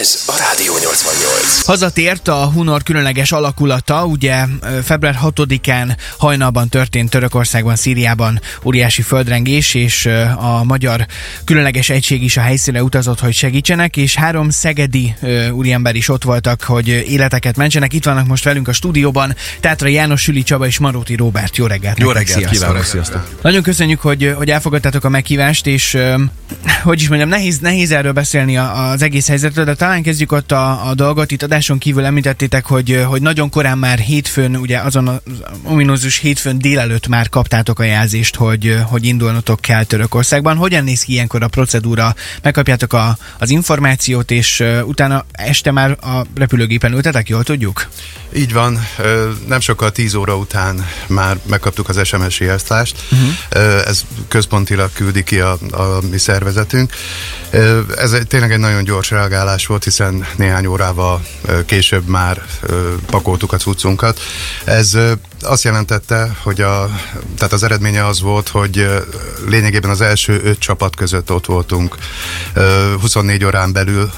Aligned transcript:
Ez 0.00 0.22
a 0.26 0.34
Rádió 0.38 0.72
88. 0.78 1.64
Hazatért 1.64 2.28
a 2.28 2.50
Hunor 2.50 2.82
különleges 2.82 3.32
alakulata, 3.32 4.04
ugye 4.04 4.44
február 4.84 5.18
6-án 5.22 5.96
hajnalban 6.18 6.68
történt 6.68 7.10
Törökországban, 7.10 7.76
Szíriában 7.76 8.40
óriási 8.64 9.02
földrengés, 9.02 9.74
és 9.74 10.06
a 10.36 10.64
magyar 10.64 11.06
különleges 11.44 11.88
egység 11.88 12.22
is 12.22 12.36
a 12.36 12.40
helyszínre 12.40 12.82
utazott, 12.82 13.20
hogy 13.20 13.34
segítsenek, 13.34 13.96
és 13.96 14.14
három 14.14 14.50
szegedi 14.50 15.14
úriember 15.50 15.94
is 15.94 16.08
ott 16.08 16.22
voltak, 16.22 16.62
hogy 16.62 16.88
életeket 16.88 17.56
mentsenek. 17.56 17.92
Itt 17.92 18.04
vannak 18.04 18.26
most 18.26 18.44
velünk 18.44 18.68
a 18.68 18.72
stúdióban 18.72 19.36
Tátra 19.60 19.88
János, 19.88 20.22
Süli 20.22 20.42
Csaba 20.42 20.66
és 20.66 20.78
Maróti 20.78 21.14
Róbert. 21.14 21.56
Jó 21.56 21.66
reggelt! 21.66 21.98
Jó 21.98 22.10
reggelt 22.10 22.48
kívánok, 22.48 22.84
sziasztok! 22.84 23.28
Nagyon 23.42 23.62
köszönjük, 23.62 24.00
hogy, 24.00 24.34
hogy 24.36 24.50
elfogadtátok 24.50 25.04
a 25.04 25.08
meghívást, 25.08 25.66
és 25.66 25.98
hogy 26.82 27.00
is 27.00 27.08
mondjam, 27.08 27.28
nehéz, 27.28 27.58
nehéz 27.58 27.90
erről 27.90 28.12
beszélni 28.12 28.56
az 28.56 29.02
egész 29.02 29.28
helyzetről, 29.28 29.64
de 29.64 29.74
talán 29.86 30.02
kezdjük 30.02 30.32
ott 30.32 30.52
a, 30.52 30.88
a 30.88 30.94
dolgot. 30.94 31.30
Itt 31.30 31.42
adáson 31.42 31.78
kívül 31.78 32.04
említettétek, 32.04 32.66
hogy, 32.66 33.04
hogy 33.06 33.22
nagyon 33.22 33.50
korán 33.50 33.78
már 33.78 33.98
hétfőn, 33.98 34.56
ugye 34.56 34.78
azon 34.78 35.08
az 35.08 35.20
ominózus 35.62 36.18
hétfőn 36.18 36.58
délelőtt 36.58 37.08
már 37.08 37.28
kaptátok 37.28 37.78
a 37.78 37.82
jelzést, 37.82 38.36
hogy, 38.36 38.78
hogy 38.82 39.04
indulnotok 39.04 39.60
kell 39.60 39.84
Törökországban. 39.84 40.56
Hogyan 40.56 40.84
néz 40.84 41.02
ki 41.02 41.12
ilyenkor 41.12 41.42
a 41.42 41.48
procedúra? 41.48 42.14
Megkapjátok 42.42 42.92
a, 42.92 43.18
az 43.38 43.50
információt, 43.50 44.30
és 44.30 44.64
utána 44.84 45.24
este 45.32 45.70
már 45.70 45.90
a 45.90 46.26
repülőgépen 46.34 46.92
ültetek, 46.92 47.28
jól 47.28 47.44
tudjuk? 47.44 47.88
Így 48.36 48.52
van, 48.52 48.86
nem 49.46 49.60
sokkal 49.60 49.92
10 49.92 50.14
óra 50.14 50.36
után 50.36 50.86
már 51.06 51.38
megkaptuk 51.46 51.88
az 51.88 52.06
SMS 52.06 52.40
jelztást. 52.40 52.96
Uh-huh. 53.10 53.86
Ez 53.86 54.04
központilag 54.28 54.92
küldi 54.92 55.22
ki 55.22 55.40
a, 55.40 55.58
a 55.70 55.98
mi 56.10 56.18
szervezetünk. 56.18 56.92
Ez 57.96 58.12
egy, 58.12 58.26
tényleg 58.26 58.52
egy 58.52 58.58
nagyon 58.58 58.84
gyors 58.84 59.10
reagálás 59.10 59.66
volt, 59.66 59.84
hiszen 59.84 60.26
néhány 60.36 60.66
órával 60.66 61.22
később 61.66 62.06
már 62.06 62.42
pakoltuk 63.06 63.52
a 63.52 63.56
cuccunkat. 63.56 64.20
Ez 64.64 64.98
azt 65.46 65.64
jelentette, 65.64 66.36
hogy 66.42 66.60
a, 66.60 66.90
tehát 67.36 67.52
az 67.52 67.62
eredménye 67.62 68.06
az 68.06 68.20
volt, 68.20 68.48
hogy 68.48 69.04
lényegében 69.48 69.90
az 69.90 70.00
első 70.00 70.40
öt 70.44 70.58
csapat 70.58 70.96
között 70.96 71.32
ott 71.32 71.46
voltunk 71.46 71.96
24 73.00 73.44
órán 73.44 73.72
belül 73.72 74.10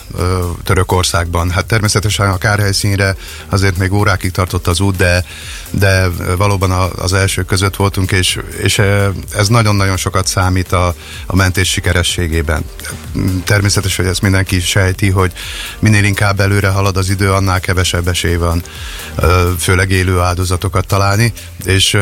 Törökországban. 0.65 1.51
Hát 1.51 1.67
természetesen 1.67 2.31
a 2.31 2.39
kárhelyszínre 2.39 3.17
azért 3.49 3.79
még 3.79 3.93
órákig 3.93 4.31
tartott 4.31 4.67
az 4.67 4.81
út, 4.81 4.97
de, 4.97 5.25
de 5.71 6.09
valóban 6.37 6.71
az 6.97 7.12
első 7.12 7.43
között 7.43 7.77
voltunk, 7.77 8.12
és, 8.12 8.39
és 8.62 8.79
ez 9.37 9.49
nagyon-nagyon 9.49 9.97
sokat 9.97 10.27
számít 10.27 10.73
a, 10.73 10.95
a 11.27 11.37
mentés 11.37 11.71
sikerességében. 11.71 12.65
Természetesen, 13.45 14.05
hogy 14.05 14.12
ezt 14.12 14.23
mindenki 14.23 14.61
sejti, 14.61 15.11
hogy 15.11 15.33
minél 15.79 16.05
inkább 16.05 16.41
előre 16.41 16.69
halad 16.69 16.97
az 16.97 17.11
idő, 17.11 17.33
annál 17.33 17.61
kevesebb 17.61 18.09
esély 18.09 18.37
van 18.37 18.62
főleg 19.59 19.91
élő 19.91 20.19
áldozatokat 20.19 20.87
találni, 20.87 21.17
és 21.64 21.97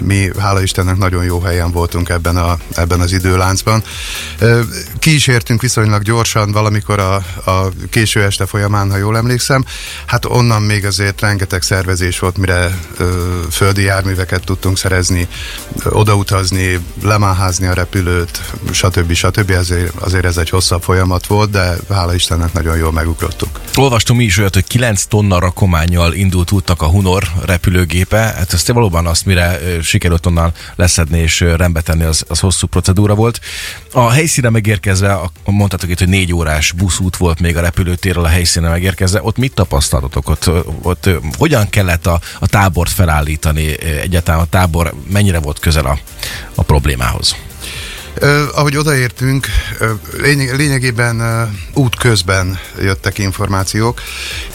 mi, 0.00 0.30
hála 0.38 0.62
Istennek, 0.62 0.96
nagyon 0.96 1.24
jó 1.24 1.40
helyen 1.40 1.70
voltunk 1.70 2.08
ebben, 2.08 2.36
a, 2.36 2.58
ebben 2.74 3.00
az 3.00 3.12
időláncban. 3.12 3.82
Ki 4.98 5.14
is 5.14 5.26
értünk 5.26 5.60
viszonylag 5.60 6.02
gyorsan, 6.02 6.52
valamikor 6.52 6.98
a, 6.98 7.14
a 7.50 7.68
késő 7.90 8.22
este 8.22 8.46
folyamán, 8.46 8.90
ha 8.90 8.96
jól 8.96 9.16
emlékszem, 9.16 9.64
hát 10.06 10.24
onnan 10.24 10.62
még 10.62 10.86
azért 10.86 11.20
rengeteg 11.20 11.62
szervezés 11.62 12.18
volt, 12.18 12.36
mire 12.36 12.78
földi 13.50 13.82
járműveket 13.82 14.44
tudtunk 14.44 14.78
szerezni, 14.78 15.28
odautazni, 15.84 16.78
lemáházni 17.02 17.66
a 17.66 17.72
repülőt, 17.72 18.40
stb. 18.72 19.12
stb. 19.12 19.50
Azért, 19.50 19.94
azért 20.00 20.24
ez 20.24 20.36
egy 20.36 20.48
hosszabb 20.48 20.82
folyamat 20.82 21.26
volt, 21.26 21.50
de 21.50 21.76
hála 21.90 22.14
Istennek 22.14 22.52
nagyon 22.52 22.76
jól 22.76 22.92
megugrottuk. 22.92 23.60
Olvastam 23.74 24.20
is 24.20 24.38
olyat, 24.38 24.54
hogy 24.54 24.66
9 24.66 25.04
tonna 25.04 25.38
rakományjal 25.38 26.12
indult 26.12 26.52
úttak 26.52 26.82
a 26.82 26.86
Hunor 26.86 27.24
repülőgépe. 27.44 28.16
Hát 28.16 28.51
ezt 28.52 28.72
valóban 28.72 29.06
azt, 29.06 29.26
mire 29.26 29.58
sikerült 29.82 30.26
onnan 30.26 30.52
leszedni 30.76 31.18
és 31.18 31.40
rendbe 31.40 31.80
tenni, 31.80 32.04
az, 32.04 32.24
az 32.28 32.40
hosszú 32.40 32.66
procedúra 32.66 33.14
volt. 33.14 33.40
A 33.92 34.10
helyszíne 34.10 34.48
megérkezve, 34.48 35.18
mondhatok 35.44 35.90
itt, 35.90 35.98
hogy 35.98 36.08
négy 36.08 36.32
órás 36.32 36.72
buszút 36.72 37.16
volt 37.16 37.40
még 37.40 37.56
a 37.56 37.60
repülőtérről 37.60 38.24
a 38.24 38.28
helyszíne 38.28 38.68
megérkezve. 38.68 39.22
Ott 39.22 39.36
mit 39.36 39.54
tapasztaltatok? 39.54 40.28
Ott, 40.28 40.50
ott 40.82 41.10
hogyan 41.38 41.68
kellett 41.68 42.06
a, 42.06 42.20
a 42.38 42.46
tábort 42.46 42.90
felállítani? 42.90 43.82
Egyáltalán 43.82 44.40
a 44.40 44.46
tábor 44.46 44.94
mennyire 45.10 45.38
volt 45.38 45.58
közel 45.58 45.86
a, 45.86 45.98
a 46.54 46.62
problémához? 46.62 47.36
Uh, 48.20 48.58
ahogy 48.58 48.76
odaértünk, 48.76 49.46
lény- 50.16 50.56
lényegében 50.56 51.20
uh, 51.20 51.48
út 51.74 51.96
közben 51.96 52.58
jöttek 52.80 53.18
információk. 53.18 54.00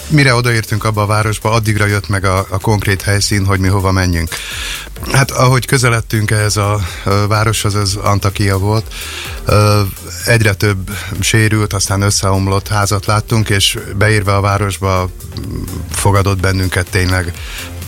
Mire 0.08 0.34
odaértünk 0.34 0.84
abba 0.84 1.02
a 1.02 1.06
városba, 1.06 1.50
addigra 1.50 1.86
jött 1.86 2.08
meg 2.08 2.24
a, 2.24 2.46
a 2.50 2.58
konkrét 2.58 3.02
helyszín, 3.02 3.46
hogy 3.46 3.60
mi 3.60 3.68
hova 3.68 3.92
menjünk. 3.92 4.28
Hát 5.12 5.30
ahogy 5.30 5.66
közeledtünk 5.66 6.30
ehhez 6.30 6.56
a, 6.56 6.80
a 7.04 7.26
városhoz, 7.26 7.76
ez 7.76 7.94
Antakia 7.94 8.58
volt, 8.58 8.94
uh, 9.46 9.80
egyre 10.24 10.54
több 10.54 10.90
sérült, 11.20 11.72
aztán 11.72 12.02
összeomlott 12.02 12.68
házat 12.68 13.06
láttunk, 13.06 13.48
és 13.48 13.78
beírva 13.96 14.36
a 14.36 14.40
városba 14.40 15.10
fogadott 15.90 16.40
bennünket 16.40 16.90
tényleg 16.90 17.32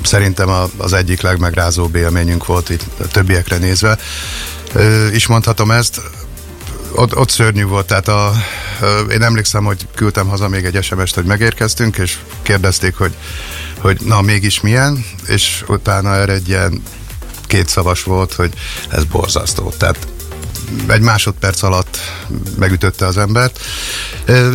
szerintem 0.02 0.48
az 0.76 0.92
egyik 0.92 1.20
legmegrázóbb 1.20 1.94
élményünk 1.94 2.46
volt 2.46 2.68
itt 2.68 2.84
a 3.00 3.06
többiekre 3.06 3.56
nézve 3.56 3.98
is 5.12 5.26
mondhatom 5.26 5.70
ezt, 5.70 6.00
ott, 6.94 7.16
ott 7.16 7.30
szörnyű 7.30 7.64
volt, 7.64 7.86
tehát 7.86 8.08
a, 8.08 8.32
én 9.10 9.22
emlékszem, 9.22 9.64
hogy 9.64 9.86
küldtem 9.94 10.28
haza 10.28 10.48
még 10.48 10.64
egy 10.64 10.84
SMS-t, 10.84 11.14
hogy 11.14 11.24
megérkeztünk, 11.24 11.96
és 11.96 12.18
kérdezték, 12.42 12.96
hogy, 12.96 13.14
hogy 13.78 14.00
na 14.04 14.20
mégis 14.20 14.60
milyen, 14.60 15.04
és 15.26 15.64
utána 15.68 16.14
erre 16.14 16.32
egy 16.32 16.48
ilyen 16.48 16.82
kétszavas 17.46 18.02
volt, 18.02 18.32
hogy 18.32 18.52
ez 18.88 19.04
borzasztó. 19.04 19.72
Tehát 19.78 20.06
egy 20.86 21.00
másodperc 21.00 21.62
alatt 21.62 21.89
megütötte 22.58 23.06
az 23.06 23.16
embert. 23.18 23.60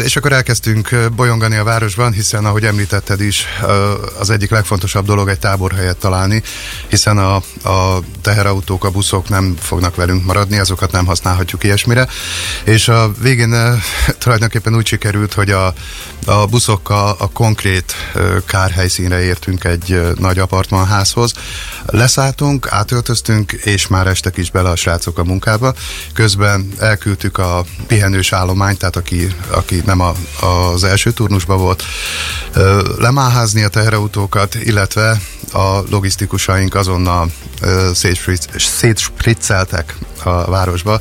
És 0.04 0.16
akkor 0.16 0.32
elkezdtünk 0.32 1.10
bolyongani 1.16 1.56
a 1.56 1.64
városban, 1.64 2.12
hiszen 2.12 2.46
ahogy 2.46 2.66
említetted 2.66 3.22
is, 3.22 3.46
az 4.20 4.30
egyik 4.30 4.50
legfontosabb 4.50 5.06
dolog 5.06 5.30
egy 5.30 5.40
táborhelyet 5.40 5.98
találni, 5.98 6.44
hiszen 6.88 7.18
a, 7.18 7.36
a 7.70 8.00
teherautók, 8.22 8.84
a 8.84 8.92
buszok 8.92 9.30
nem 9.30 9.56
fognak 9.60 9.96
velünk 9.96 10.26
maradni, 10.26 10.58
azokat 10.58 10.92
nem 10.92 11.06
használhatjuk 11.06 11.64
ilyesmire. 11.64 12.08
És 12.64 12.88
a 12.88 13.12
végén 13.22 13.82
tulajdonképpen 14.20 14.76
úgy 14.76 14.88
sikerült, 14.88 15.34
hogy 15.34 15.52
a, 15.52 15.74
a 16.26 16.46
buszokkal 16.46 17.16
a 17.20 17.28
konkrét 17.28 17.96
kárhelyszínre 18.46 19.22
értünk 19.22 19.64
egy 19.64 20.02
nagy 20.20 20.40
apartmanházhoz. 20.40 21.34
Leszálltunk, 21.86 22.68
átöltöztünk, 22.72 23.52
és 23.52 23.88
már 23.88 24.08
estek 24.08 24.38
is 24.38 24.52
bele 24.52 24.70
a 24.70 24.76
srácok 24.76 25.18
a 25.18 25.24
munkába. 25.24 25.74
Közben 26.14 26.72
elküldtük 26.80 27.25
a 27.34 27.64
pihenős 27.88 28.34
állományt, 28.34 28.78
tehát 28.78 28.96
aki, 28.96 29.28
aki 29.50 29.82
nem 29.86 30.00
a, 30.00 30.14
az 30.46 30.84
első 30.84 31.12
turnusban 31.12 31.58
volt, 31.58 31.84
lemáházni 32.98 33.64
a 33.64 33.68
teherautókat, 33.68 34.56
illetve 34.56 35.22
a 35.52 35.82
logisztikusaink 35.90 36.76
azonnal 36.76 37.32
szétspricceltek 38.58 39.98
a 40.24 40.50
városba, 40.50 41.00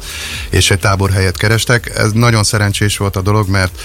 és 0.51 0.71
egy 0.71 0.79
táborhelyet 0.79 1.37
kerestek. 1.37 1.93
Ez 1.97 2.13
nagyon 2.13 2.45
szerencsés 2.45 2.97
volt 2.97 3.17
a 3.17 3.21
dolog, 3.21 3.49
mert 3.49 3.81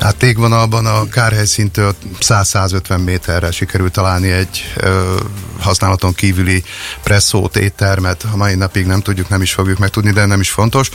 hát 0.00 0.16
tégvonalban 0.16 0.86
a 0.86 1.08
kárhelyszíntől 1.08 1.94
100-150 2.20 3.04
méterre 3.04 3.50
sikerült 3.50 3.92
találni 3.92 4.30
egy 4.30 4.72
ö, 4.76 5.16
használaton 5.58 6.14
kívüli 6.14 6.62
presszót, 7.02 7.56
éttermet. 7.56 8.24
A 8.32 8.36
mai 8.36 8.54
napig 8.54 8.86
nem 8.86 9.00
tudjuk, 9.00 9.28
nem 9.28 9.42
is 9.42 9.52
fogjuk 9.52 9.78
megtudni, 9.78 10.10
de 10.10 10.24
nem 10.24 10.40
is 10.40 10.50
fontos, 10.50 10.90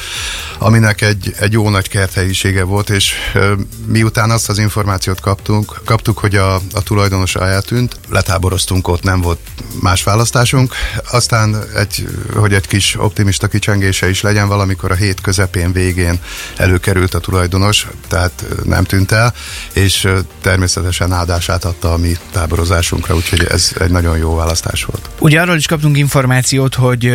aminek 0.59 1.01
egy, 1.01 1.33
egy 1.39 1.51
jó 1.51 1.69
nagy 1.69 1.89
kerthelyisége 1.89 2.63
volt, 2.63 2.89
és 2.89 3.13
ö, 3.33 3.53
miután 3.85 4.29
azt 4.29 4.49
az 4.49 4.57
információt 4.57 5.19
kaptunk, 5.19 5.81
kaptuk, 5.85 6.17
hogy 6.17 6.35
a, 6.35 6.55
a 6.55 6.81
tulajdonos 6.83 7.35
eltűnt, 7.35 7.99
letáboroztunk 8.09 8.87
ott, 8.87 9.03
nem 9.03 9.21
volt 9.21 9.39
más 9.81 10.03
választásunk. 10.03 10.73
Aztán, 11.11 11.63
egy, 11.75 12.07
hogy 12.35 12.53
egy 12.53 12.67
kis 12.67 12.95
optimista 12.99 13.47
kicsengése 13.71 14.09
is 14.09 14.21
legyen, 14.21 14.47
valamikor 14.47 14.91
a 14.91 14.95
hét 14.95 15.21
közepén, 15.21 15.71
végén 15.71 16.19
előkerült 16.57 17.13
a 17.13 17.19
tulajdonos, 17.19 17.87
tehát 18.07 18.45
nem 18.63 18.83
tűnt 18.83 19.11
el, 19.11 19.33
és 19.73 20.07
természetesen 20.41 21.11
áldását 21.11 21.65
adta 21.65 21.93
a 21.93 21.97
mi 21.97 22.17
táborozásunkra, 22.31 23.15
úgyhogy 23.15 23.43
ez 23.43 23.71
egy 23.79 23.91
nagyon 23.91 24.17
jó 24.17 24.35
választás 24.35 24.83
volt. 24.83 25.09
Ugye 25.23 25.41
arról 25.41 25.55
is 25.55 25.65
kaptunk 25.65 25.97
információt, 25.97 26.75
hogy 26.75 27.05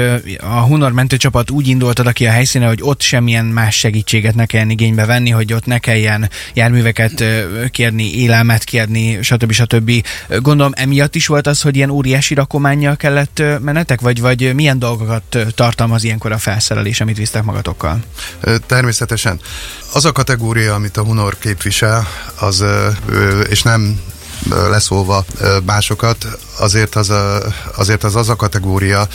a 0.40 0.60
Hunor 0.60 0.92
mentőcsapat 0.92 1.50
úgy 1.50 1.68
indult 1.68 1.98
oda 1.98 2.12
ki 2.12 2.26
a 2.26 2.30
helyszíne, 2.30 2.66
hogy 2.66 2.78
ott 2.82 3.00
semmilyen 3.00 3.44
más 3.44 3.78
segítséget 3.78 4.34
ne 4.34 4.46
kelljen 4.46 4.70
igénybe 4.70 5.04
venni, 5.04 5.30
hogy 5.30 5.52
ott 5.52 5.66
ne 5.66 5.78
kelljen 5.78 6.30
járműveket 6.54 7.24
kérni, 7.70 8.14
élelmet 8.14 8.64
kérni, 8.64 9.22
stb. 9.22 9.52
stb. 9.52 10.06
Gondolom 10.28 10.72
emiatt 10.74 11.14
is 11.14 11.26
volt 11.26 11.46
az, 11.46 11.60
hogy 11.60 11.76
ilyen 11.76 11.90
óriási 11.90 12.34
rakományjal 12.34 12.96
kellett 12.96 13.42
menetek, 13.60 14.00
vagy, 14.00 14.20
vagy 14.20 14.54
milyen 14.54 14.78
dolgokat 14.78 15.38
tartalmaz 15.54 16.04
ilyenkor 16.04 16.32
a 16.32 16.38
felszerelés, 16.38 17.00
amit 17.00 17.16
visztek 17.16 17.42
magatokkal? 17.42 18.00
Természetesen. 18.66 19.40
Az 19.92 20.04
a 20.04 20.12
kategória, 20.12 20.74
amit 20.74 20.96
a 20.96 21.04
Hunor 21.04 21.38
képvisel, 21.38 22.06
az, 22.38 22.64
és 23.48 23.62
nem 23.62 24.00
leszólva 24.48 25.24
másokat, 25.64 26.26
azért 26.58 26.94
az, 26.94 27.10
a, 27.10 27.42
azért 27.76 28.04
az 28.04 28.16
az 28.16 28.28
a 28.28 28.36
kategória, 28.36 29.08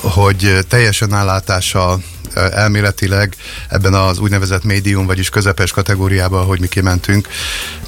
hogy 0.00 0.58
teljesen 0.68 1.12
állátással 1.12 2.02
elméletileg 2.34 3.36
ebben 3.68 3.94
az 3.94 4.18
úgynevezett 4.18 4.64
médium, 4.64 5.06
vagyis 5.06 5.28
közepes 5.28 5.70
kategóriában, 5.70 6.44
hogy 6.44 6.60
mi 6.60 6.68
kimentünk, 6.68 7.28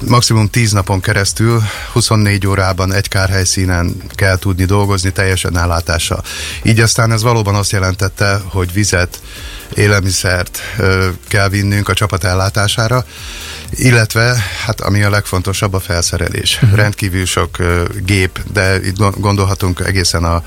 maximum 0.07 0.49
10 0.49 0.71
napon 0.71 0.99
keresztül, 0.99 1.61
24 1.93 2.47
órában 2.47 2.93
egy 2.93 3.07
kárhelyszínen 3.07 3.95
kell 4.15 4.37
tudni 4.37 4.65
dolgozni 4.65 5.11
teljesen 5.11 5.57
ellátással. 5.57 6.23
Így 6.63 6.79
aztán 6.79 7.11
ez 7.11 7.21
valóban 7.21 7.55
azt 7.55 7.71
jelentette, 7.71 8.41
hogy 8.45 8.73
vizet, 8.73 9.19
élelmiszert 9.73 10.61
kell 11.27 11.49
vinnünk 11.49 11.89
a 11.89 11.93
csapat 11.93 12.23
ellátására, 12.23 13.05
illetve, 13.69 14.37
hát 14.65 14.81
ami 14.81 15.03
a 15.03 15.09
legfontosabb, 15.09 15.73
a 15.73 15.79
felszerelés. 15.79 16.59
Uh-huh. 16.61 16.77
Rendkívül 16.77 17.25
sok 17.25 17.57
gép, 18.05 18.39
de 18.53 18.75
itt 18.75 19.19
gondolhatunk 19.19 19.79
egészen 19.79 20.23
a 20.23 20.43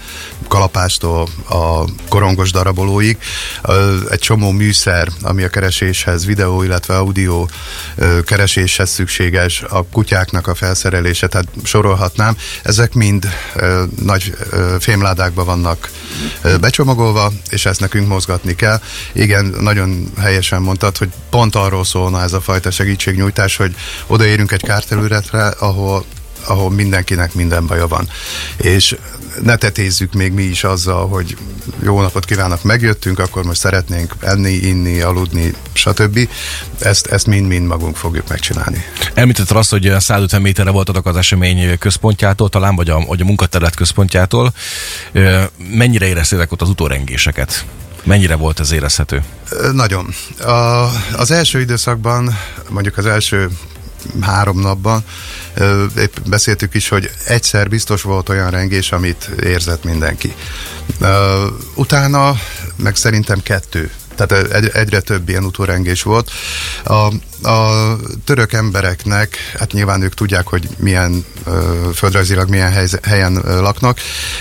kalapástól 0.49 1.29
a 1.49 1.85
korongos 2.09 2.51
darabolóig. 2.51 3.19
Egy 4.09 4.19
csomó 4.19 4.51
műszer, 4.51 5.09
ami 5.23 5.43
a 5.43 5.49
kereséshez, 5.49 6.27
videó, 6.27 6.63
illetve 6.63 6.97
audio 6.97 7.47
kereséshez 8.25 8.91
szükséges, 8.91 9.63
a 9.69 9.83
kutyáknak 9.83 10.47
a 10.47 10.55
felszerelése, 10.55 11.27
tehát 11.27 11.49
sorolhatnám. 11.65 12.37
Ezek 12.63 12.95
mind 12.95 13.29
nagy 14.03 14.37
fémládákban 14.81 15.45
vannak 15.45 15.91
becsomagolva, 16.61 17.33
és 17.51 17.67
ezt 17.67 17.81
nekünk 17.81 18.09
mozgatni 18.09 18.55
kell. 18.55 18.81
Igen, 19.13 19.55
nagyon 19.61 20.13
helyesen 20.19 20.63
mondtad, 20.63 20.97
hogy 20.97 21.09
pont 21.31 21.55
arról 21.55 21.85
szólna 21.85 22.23
ez 22.23 22.33
a 22.33 22.41
fajta 22.41 22.71
segítségnyújtás, 22.71 23.57
hogy 23.57 23.75
odaérünk 24.07 24.53
egy 24.53 24.63
kárterületre, 24.63 25.47
ahol 25.47 26.05
ahol 26.49 26.71
mindenkinek 26.71 27.35
minden 27.35 27.67
baja 27.67 27.87
van. 27.87 28.09
És 28.57 28.97
ne 29.43 29.57
tetézzük 29.57 30.13
még 30.13 30.33
mi 30.33 30.43
is 30.43 30.65
azzal, 30.65 31.09
hogy 31.09 31.37
jó 31.83 32.01
napot 32.01 32.25
kívánok, 32.25 32.63
megjöttünk, 32.63 33.19
akkor 33.19 33.45
most 33.45 33.61
szeretnénk 33.61 34.15
enni, 34.21 34.53
inni, 34.53 35.01
aludni, 35.01 35.55
stb. 35.73 36.29
Ezt, 36.81 37.07
ezt 37.07 37.27
mind-mind 37.27 37.67
magunk 37.67 37.97
fogjuk 37.97 38.29
megcsinálni. 38.29 38.85
Említetted 39.15 39.57
azt, 39.57 39.71
hogy 39.71 39.95
150 39.99 40.43
méterre 40.43 40.71
voltatok 40.71 41.07
az 41.07 41.17
esemény 41.17 41.79
központjától, 41.79 42.49
talán 42.49 42.77
vagy 42.77 42.91
a, 42.91 43.01
vagy 43.01 43.21
a 43.21 43.25
munkaterület 43.25 43.75
központjától. 43.75 44.53
Mennyire 45.71 46.07
éreztétek 46.07 46.53
ott 46.53 46.63
az 46.63 46.69
utórengéseket? 46.69 47.65
Mennyire 48.05 48.35
volt 48.35 48.61
ez 48.61 48.73
érezhető? 48.73 49.23
Nagyon. 49.73 50.15
A, 50.39 50.89
az 51.17 51.31
első 51.31 51.61
időszakban, 51.61 52.39
mondjuk 52.69 52.97
az 52.97 53.07
első 53.07 53.49
három 54.21 54.61
napban, 54.61 55.05
épp 55.97 56.17
beszéltük 56.27 56.75
is, 56.75 56.89
hogy 56.89 57.11
egyszer 57.27 57.69
biztos 57.69 58.03
volt 58.03 58.29
olyan 58.29 58.51
rengés, 58.51 58.93
amit 58.93 59.31
érzett 59.43 59.85
mindenki. 59.85 60.35
Utána 61.75 62.35
meg 62.77 62.97
szerintem 62.97 63.43
kettő 63.43 63.91
tehát 64.19 64.53
egyre 64.75 65.01
több 65.01 65.29
ilyen 65.29 65.45
utórengés 65.45 66.03
volt. 66.03 66.31
A 67.43 67.97
török 68.25 68.53
embereknek, 68.53 69.37
hát 69.59 69.73
nyilván 69.73 70.03
ők 70.03 70.15
tudják, 70.15 70.47
hogy 70.47 70.69
milyen 70.79 71.25
ö, 71.45 71.89
földrajzilag 71.95 72.49
milyen 72.49 72.73
hely, 72.73 72.87
helyen 73.03 73.33
laknak. 73.45 73.99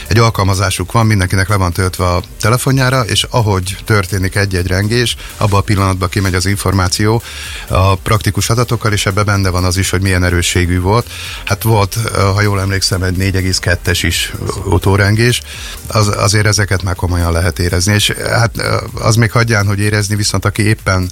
Egy 0.08 0.18
alkalmazásuk 0.18 0.92
van, 0.92 1.06
mindenkinek 1.06 1.50
le 1.50 1.56
van 1.56 1.72
töltve 1.72 2.06
a 2.06 2.22
telefonjára, 2.42 3.02
és 3.02 3.24
ahogy 3.30 3.78
történik 3.86 4.36
egy-egy 4.36 4.68
rengés, 4.68 5.16
abban 5.38 5.60
a 5.60 5.64
pillanatban 5.64 6.10
kimegy 6.10 6.36
az 6.36 6.46
információ 6.46 7.22
a 7.68 7.96
praktikus 7.96 8.50
adatokkal, 8.50 8.92
és 8.94 9.06
ebben 9.06 9.26
benne 9.26 9.50
van 9.50 9.64
az 9.64 9.78
is, 9.78 9.90
hogy 9.90 10.02
milyen 10.02 10.24
erősségű 10.24 10.80
volt. 10.80 11.10
Hát 11.46 11.64
volt, 11.64 11.98
ha 12.34 12.42
jól 12.42 12.60
emlékszem, 12.60 13.04
egy 13.04 13.16
4,2-es 13.16 14.00
is 14.02 14.34
utórengés, 14.66 15.42
az, 15.88 16.08
azért 16.08 16.46
ezeket 16.46 16.84
már 16.84 16.96
komolyan 16.96 17.32
lehet 17.32 17.60
érezni, 17.60 17.94
és 17.94 18.10
hát 18.10 18.52
az 18.94 19.16
még 19.16 19.32
hagyján, 19.32 19.68
hogy 19.68 19.80
érezni, 19.80 20.16
viszont 20.16 20.46
aki 20.46 20.62
éppen 20.62 21.10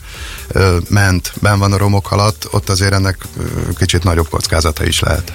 ment, 0.90 1.34
ben 1.42 1.60
van 1.60 1.74
romok 1.78 2.12
alatt, 2.12 2.48
ott 2.52 2.70
azért 2.70 2.94
ennek 2.94 3.18
kicsit 3.78 4.04
nagyobb 4.04 4.30
kockázata 4.30 4.86
is 4.86 5.00
lehet 5.00 5.32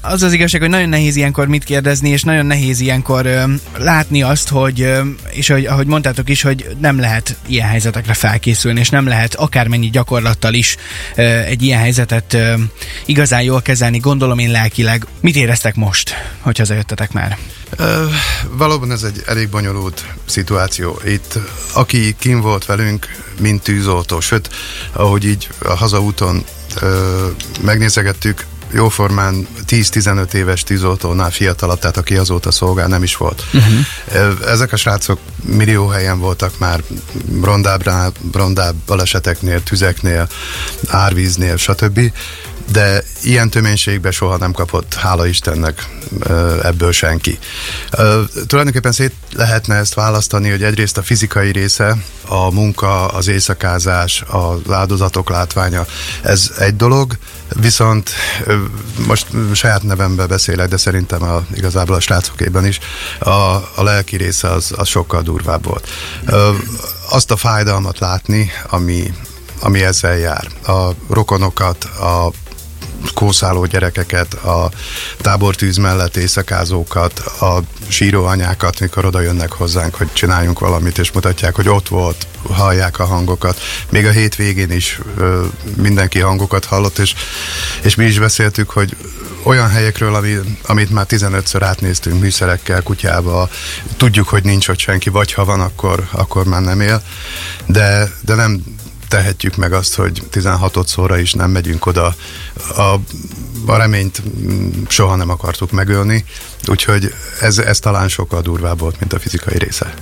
az 0.00 0.22
az 0.22 0.32
igazság, 0.32 0.60
hogy 0.60 0.70
nagyon 0.70 0.88
nehéz 0.88 1.16
ilyenkor 1.16 1.46
mit 1.46 1.64
kérdezni, 1.64 2.08
és 2.08 2.22
nagyon 2.22 2.46
nehéz 2.46 2.80
ilyenkor 2.80 3.26
ö, 3.26 3.44
látni 3.78 4.22
azt, 4.22 4.48
hogy, 4.48 4.80
ö, 4.82 5.02
és 5.30 5.48
hogy, 5.48 5.66
ahogy 5.66 5.86
mondtátok 5.86 6.28
is, 6.28 6.42
hogy 6.42 6.76
nem 6.80 6.98
lehet 6.98 7.36
ilyen 7.46 7.68
helyzetekre 7.68 8.14
felkészülni, 8.14 8.80
és 8.80 8.88
nem 8.88 9.06
lehet 9.06 9.34
akármennyi 9.34 9.90
gyakorlattal 9.90 10.54
is 10.54 10.76
ö, 11.14 11.22
egy 11.22 11.62
ilyen 11.62 11.80
helyzetet 11.80 12.34
ö, 12.34 12.54
igazán 13.04 13.42
jól 13.42 13.62
kezelni, 13.62 13.98
gondolom 13.98 14.38
én 14.38 14.50
lelkileg. 14.50 15.06
Mit 15.20 15.36
éreztek 15.36 15.74
most, 15.74 16.14
hogy 16.40 16.58
hazajöttetek 16.58 17.12
már? 17.12 17.38
Ö, 17.76 18.04
valóban 18.50 18.92
ez 18.92 19.02
egy 19.02 19.22
elég 19.26 19.48
bonyolult 19.48 20.04
szituáció. 20.24 21.00
Itt, 21.06 21.38
aki 21.72 22.14
kim 22.18 22.40
volt 22.40 22.66
velünk, 22.66 23.06
mint 23.40 23.62
tűzoltó, 23.62 24.20
sőt, 24.20 24.50
ahogy 24.92 25.24
így 25.24 25.48
a 25.58 25.74
hazaúton 25.74 26.44
megnézegettük, 27.60 28.46
jóformán 28.72 29.46
10-15 29.68 30.32
éves 30.32 30.62
tűzoltónál 30.62 31.30
fiatalabb, 31.30 31.78
tehát 31.78 31.96
aki 31.96 32.16
azóta 32.16 32.50
szolgál, 32.50 32.88
nem 32.88 33.02
is 33.02 33.16
volt. 33.16 33.44
Uh-huh. 33.52 34.48
Ezek 34.48 34.72
a 34.72 34.76
srácok 34.76 35.18
millió 35.44 35.86
helyen 35.86 36.18
voltak 36.18 36.58
már 36.58 36.82
rondább, 37.42 37.90
rondább 38.32 38.74
baleseteknél, 38.86 39.62
tüzeknél, 39.62 40.28
árvíznél, 40.88 41.56
stb 41.56 42.12
de 42.72 43.02
ilyen 43.22 43.50
töménységbe 43.50 44.10
soha 44.10 44.36
nem 44.36 44.52
kapott, 44.52 44.94
hála 44.94 45.26
Istennek 45.26 45.88
ebből 46.62 46.92
senki. 46.92 47.38
Tulajdonképpen 48.46 48.92
szét 48.92 49.12
lehetne 49.36 49.74
ezt 49.74 49.94
választani, 49.94 50.50
hogy 50.50 50.62
egyrészt 50.62 50.96
a 50.98 51.02
fizikai 51.02 51.52
része, 51.52 51.96
a 52.26 52.50
munka, 52.50 53.06
az 53.06 53.28
éjszakázás, 53.28 54.24
az 54.26 54.72
áldozatok 54.72 55.28
látványa, 55.28 55.86
ez 56.22 56.50
egy 56.58 56.76
dolog, 56.76 57.18
viszont 57.60 58.10
most 59.06 59.26
saját 59.54 59.82
nevemben 59.82 60.28
beszélek, 60.28 60.68
de 60.68 60.76
szerintem 60.76 61.22
a, 61.22 61.44
igazából 61.54 61.96
a 61.96 62.00
srácokében 62.00 62.66
is, 62.66 62.78
a, 63.18 63.30
a 63.74 63.82
lelki 63.82 64.16
része 64.16 64.48
az, 64.48 64.72
az 64.76 64.88
sokkal 64.88 65.22
durvább 65.22 65.64
volt. 65.64 65.88
Azt 67.10 67.30
a 67.30 67.36
fájdalmat 67.36 67.98
látni, 67.98 68.50
ami, 68.68 69.14
ami 69.60 69.82
ezzel 69.82 70.16
jár. 70.16 70.46
A 70.66 70.90
rokonokat, 71.08 71.84
a 71.84 72.30
kószáló 73.14 73.64
gyerekeket, 73.64 74.34
a 74.34 74.70
tábortűz 75.20 75.76
mellett 75.76 76.16
éjszakázókat, 76.16 77.18
a 77.18 77.62
síró 77.88 78.24
anyákat, 78.24 78.80
mikor 78.80 79.04
oda 79.04 79.20
jönnek 79.20 79.52
hozzánk, 79.52 79.94
hogy 79.94 80.12
csináljunk 80.12 80.58
valamit, 80.58 80.98
és 80.98 81.12
mutatják, 81.12 81.54
hogy 81.54 81.68
ott 81.68 81.88
volt, 81.88 82.26
hallják 82.48 82.98
a 82.98 83.04
hangokat. 83.04 83.60
Még 83.90 84.06
a 84.06 84.10
hétvégén 84.10 84.70
is 84.70 85.00
ö, 85.16 85.44
mindenki 85.76 86.18
hangokat 86.18 86.64
hallott, 86.64 86.98
és, 86.98 87.14
és 87.82 87.94
mi 87.94 88.04
is 88.04 88.18
beszéltük, 88.18 88.70
hogy 88.70 88.96
olyan 89.42 89.68
helyekről, 89.68 90.14
ami, 90.14 90.36
amit 90.62 90.90
már 90.90 91.06
15-ször 91.08 91.60
átnéztünk 91.60 92.20
műszerekkel, 92.20 92.82
kutyába, 92.82 93.48
tudjuk, 93.96 94.28
hogy 94.28 94.44
nincs 94.44 94.68
ott 94.68 94.78
senki, 94.78 95.10
vagy 95.10 95.32
ha 95.32 95.44
van, 95.44 95.60
akkor, 95.60 96.08
akkor 96.10 96.44
már 96.46 96.62
nem 96.62 96.80
él, 96.80 97.02
de, 97.66 98.12
de 98.20 98.34
nem 98.34 98.62
tehetjük 99.10 99.56
meg 99.56 99.72
azt, 99.72 99.94
hogy 99.94 100.22
16 100.30 100.88
szóra 100.88 101.18
is 101.18 101.32
nem 101.32 101.50
megyünk 101.50 101.86
oda. 101.86 102.14
A, 102.76 102.94
a 103.66 103.76
reményt 103.76 104.22
soha 104.88 105.16
nem 105.16 105.30
akartuk 105.30 105.70
megölni, 105.70 106.24
úgyhogy 106.66 107.14
ez, 107.40 107.58
ez 107.58 107.78
talán 107.78 108.08
sokkal 108.08 108.42
durvább 108.42 108.78
volt, 108.78 109.00
mint 109.00 109.12
a 109.12 109.18
fizikai 109.18 109.58
része. 109.58 109.94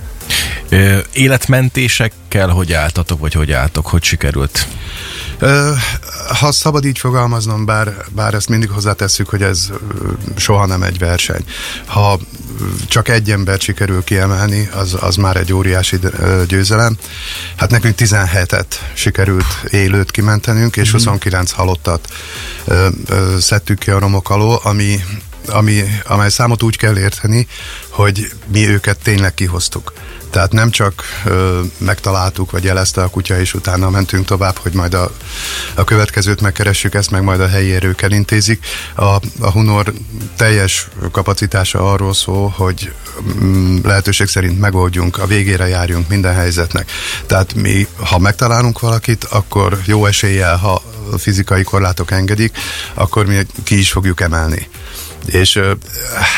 életmentésekkel 1.13 2.49
hogy 2.49 2.73
álltatok, 2.73 3.19
vagy 3.19 3.33
hogy 3.33 3.51
álltok, 3.51 3.87
hogy 3.87 4.03
sikerült? 4.03 4.67
Ha 6.39 6.51
szabad 6.51 6.85
így 6.85 6.99
fogalmaznom, 6.99 7.65
bár, 7.65 7.95
bár 8.09 8.33
ezt 8.33 8.49
mindig 8.49 8.69
hozzátesszük, 8.69 9.29
hogy 9.29 9.41
ez 9.41 9.69
soha 10.35 10.65
nem 10.65 10.83
egy 10.83 10.97
verseny. 10.97 11.43
Ha 11.85 12.19
csak 12.87 13.07
egy 13.07 13.31
ember 13.31 13.59
sikerül 13.59 14.03
kiemelni, 14.03 14.69
az, 14.73 14.97
az 14.99 15.15
már 15.15 15.35
egy 15.35 15.53
óriási 15.53 15.99
győzelem. 16.47 16.97
Hát 17.55 17.71
nekünk 17.71 17.95
17-et 17.97 18.65
sikerült 18.93 19.63
élőt 19.69 20.11
kimentenünk, 20.11 20.77
és 20.77 20.91
29 20.91 21.51
mhm. 21.51 21.59
halottat 21.59 22.07
szedtük 23.39 23.79
ki 23.79 23.91
a 23.91 23.99
romok 23.99 24.29
alól, 24.29 24.59
ami 24.63 25.03
ami, 25.51 25.83
amely 26.05 26.29
számot 26.29 26.63
úgy 26.63 26.77
kell 26.77 26.97
érteni, 26.97 27.47
hogy 27.89 28.31
mi 28.47 28.67
őket 28.67 28.97
tényleg 29.03 29.33
kihoztuk. 29.33 29.93
Tehát 30.29 30.51
nem 30.51 30.69
csak 30.69 31.03
ö, 31.25 31.61
megtaláltuk, 31.77 32.51
vagy 32.51 32.63
jelezte 32.63 33.01
a 33.01 33.09
kutya, 33.09 33.39
és 33.39 33.53
utána 33.53 33.89
mentünk 33.89 34.25
tovább, 34.25 34.57
hogy 34.57 34.73
majd 34.73 34.93
a, 34.93 35.11
a 35.75 35.83
következőt 35.83 36.41
megkeressük, 36.41 36.93
ezt 36.93 37.11
meg 37.11 37.23
majd 37.23 37.41
a 37.41 37.47
helyi 37.47 37.73
erők 37.73 38.01
elintézik. 38.01 38.65
A, 38.95 39.03
a 39.39 39.51
Hunor 39.51 39.93
teljes 40.35 40.87
kapacitása 41.11 41.91
arról 41.91 42.13
szól, 42.13 42.49
hogy 42.49 42.93
mm, 43.43 43.77
lehetőség 43.83 44.27
szerint 44.27 44.59
megoldjunk, 44.59 45.17
a 45.17 45.25
végére 45.25 45.67
járjunk 45.67 46.09
minden 46.09 46.33
helyzetnek. 46.33 46.91
Tehát 47.25 47.53
mi, 47.53 47.87
ha 47.97 48.17
megtalálunk 48.17 48.79
valakit, 48.79 49.23
akkor 49.23 49.79
jó 49.85 50.05
eséllyel, 50.05 50.57
ha 50.57 50.81
fizikai 51.17 51.63
korlátok 51.63 52.11
engedik, 52.11 52.57
akkor 52.93 53.25
mi 53.25 53.37
ki 53.63 53.79
is 53.79 53.91
fogjuk 53.91 54.21
emelni. 54.21 54.67
És 55.31 55.59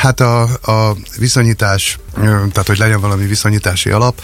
hát 0.01 0.19
a, 0.19 0.41
a 0.61 0.95
viszonyítás, 1.17 1.99
tehát 2.23 2.67
hogy 2.67 2.77
legyen 2.77 3.01
valami 3.01 3.25
viszonyítási 3.25 3.89
alap, 3.89 4.21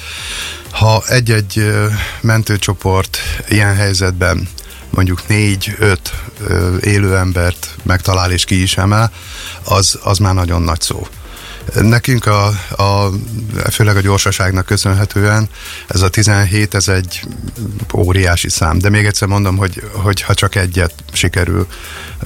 ha 0.71 1.03
egy-egy 1.07 1.74
mentőcsoport 2.21 3.17
ilyen 3.50 3.75
helyzetben 3.75 4.47
mondjuk 4.89 5.27
négy-öt 5.27 6.13
élő 6.81 7.17
embert 7.17 7.75
megtalál 7.83 8.31
és 8.31 8.43
ki 8.43 8.62
is 8.62 8.77
emel, 8.77 9.12
az, 9.63 10.00
az 10.03 10.17
már 10.17 10.33
nagyon 10.33 10.62
nagy 10.62 10.81
szó. 10.81 11.07
Nekünk 11.74 12.25
a, 12.25 12.47
a, 12.69 13.09
főleg 13.71 13.95
a 13.95 14.01
gyorsaságnak 14.01 14.65
köszönhetően 14.65 15.50
ez 15.88 16.01
a 16.01 16.09
17, 16.09 16.74
ez 16.74 16.88
egy 16.88 17.21
óriási 17.93 18.50
szám. 18.50 18.79
De 18.79 18.89
még 18.89 19.05
egyszer 19.05 19.27
mondom, 19.27 19.57
hogy, 19.57 19.83
hogy 19.91 20.21
ha 20.21 20.33
csak 20.33 20.55
egyet 20.55 20.93
sikerül, 21.13 21.67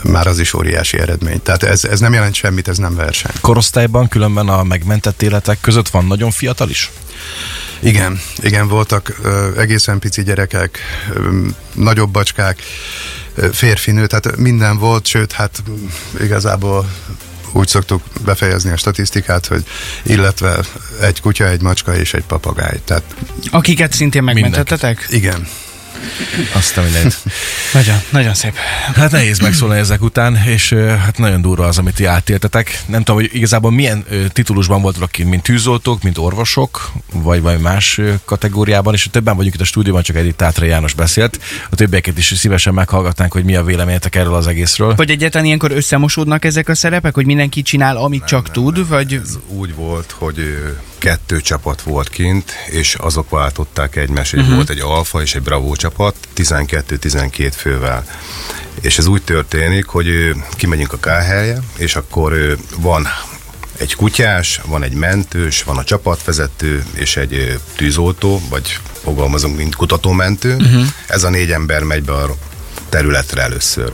már 0.03 0.27
az 0.27 0.39
is 0.39 0.53
óriási 0.53 0.99
eredmény. 0.99 1.41
Tehát 1.41 1.63
ez, 1.63 1.83
ez 1.83 1.99
nem 1.99 2.13
jelent 2.13 2.33
semmit, 2.33 2.67
ez 2.67 2.77
nem 2.77 2.95
verseny. 2.95 3.31
Korosztályban 3.41 4.07
különben 4.07 4.47
a 4.47 4.63
megmentett 4.63 5.21
életek 5.21 5.59
között 5.61 5.89
van 5.89 6.05
nagyon 6.05 6.31
fiatal 6.31 6.69
is? 6.69 6.91
Igen, 7.79 8.19
igen, 8.37 8.67
voltak 8.67 9.19
ö, 9.23 9.59
egészen 9.59 9.99
pici 9.99 10.23
gyerekek, 10.23 10.79
ö, 11.13 11.47
nagyobb 11.73 12.11
bacskák, 12.11 12.61
férfi, 13.51 13.91
nő, 13.91 14.07
tehát 14.07 14.37
minden 14.37 14.77
volt, 14.77 15.05
sőt, 15.05 15.31
hát 15.31 15.63
igazából 16.19 16.89
úgy 17.51 17.67
szoktuk 17.67 18.01
befejezni 18.25 18.71
a 18.71 18.77
statisztikát, 18.77 19.45
hogy 19.45 19.63
illetve 20.03 20.59
egy 21.01 21.21
kutya, 21.21 21.47
egy 21.47 21.61
macska 21.61 21.95
és 21.95 22.13
egy 22.13 22.23
papagáj. 22.23 22.79
Tehát 22.85 23.03
Akiket 23.49 23.93
szintén 23.93 24.23
megmentettetek? 24.23 25.07
igen. 25.09 25.47
Azt 26.53 26.77
a 26.77 26.81
mindent. 26.81 27.17
Nagyon, 27.73 27.95
nagyon 28.09 28.33
szép. 28.33 28.55
Hát 28.95 29.11
nehéz 29.11 29.39
megszólni 29.39 29.77
ezek 29.77 30.01
után, 30.01 30.35
és 30.35 30.73
hát 30.73 31.17
nagyon 31.17 31.41
durva 31.41 31.65
az, 31.65 31.77
amit 31.77 31.95
ti 31.95 32.05
átéltetek. 32.05 32.83
Nem 32.87 33.03
tudom, 33.03 33.21
hogy 33.21 33.29
igazából 33.33 33.71
milyen 33.71 34.05
titulusban 34.29 34.81
voltak 34.81 35.11
kint, 35.11 35.29
mint 35.29 35.43
tűzoltók, 35.43 36.03
mint 36.03 36.17
orvosok, 36.17 36.91
vagy 37.13 37.41
vagy 37.41 37.59
más 37.59 37.99
kategóriában, 38.25 38.93
és 38.93 39.07
többen 39.11 39.35
vagyunk 39.35 39.55
itt 39.55 39.61
a 39.61 39.65
stúdióban, 39.65 40.03
csak 40.03 40.15
Edith 40.15 40.35
Tátra 40.35 40.65
János 40.65 40.93
beszélt. 40.93 41.39
A 41.69 41.75
többieket 41.75 42.17
is 42.17 42.33
szívesen 42.35 42.73
meghallgatnánk, 42.73 43.33
hogy 43.33 43.43
mi 43.43 43.55
a 43.55 43.63
véleményetek 43.63 44.15
erről 44.15 44.33
az 44.33 44.47
egészről. 44.47 44.95
Vagy 44.95 45.09
egyáltalán 45.09 45.45
ilyenkor 45.45 45.71
összemosódnak 45.71 46.45
ezek 46.45 46.69
a 46.69 46.75
szerepek, 46.75 47.13
hogy 47.13 47.25
mindenki 47.25 47.61
csinál, 47.61 47.97
amit 47.97 48.19
nem, 48.19 48.27
csak 48.27 48.43
nem, 48.43 48.53
tud, 48.53 48.75
nem. 48.75 48.87
vagy... 48.87 49.13
Ez 49.13 49.37
úgy 49.47 49.75
volt, 49.75 50.15
hogy 50.17 50.57
kettő 50.97 51.41
csapat 51.41 51.81
volt 51.81 52.09
kint, 52.09 52.51
és 52.69 52.95
azok 52.95 53.29
váltották 53.29 53.95
egymást. 53.95 54.33
Uh-huh. 54.33 54.55
Volt 54.55 54.69
egy 54.69 54.79
alfa 54.79 55.21
és 55.21 55.35
egy 55.35 55.41
bravo 55.41 55.75
csapat, 55.81 56.15
12-12 56.35 57.51
fővel. 57.55 58.05
És 58.81 58.97
ez 58.97 59.05
úgy 59.07 59.21
történik, 59.21 59.85
hogy 59.85 60.35
kimegyünk 60.55 60.93
a 60.93 60.99
kárhelye, 60.99 61.59
és 61.77 61.95
akkor 61.95 62.57
van 62.77 63.07
egy 63.77 63.95
kutyás, 63.95 64.61
van 64.65 64.83
egy 64.83 64.93
mentős, 64.93 65.63
van 65.63 65.77
a 65.77 65.83
csapatvezető, 65.83 66.85
és 66.93 67.17
egy 67.17 67.59
tűzoltó, 67.75 68.41
vagy 68.49 68.79
fogalmazunk, 69.03 69.57
mint 69.57 69.75
kutatómentő. 69.75 70.55
Uh-huh. 70.55 70.83
Ez 71.07 71.23
a 71.23 71.29
négy 71.29 71.51
ember 71.51 71.83
megy 71.83 72.03
be 72.03 72.13
a 72.13 72.35
területre 72.89 73.41
először. 73.41 73.91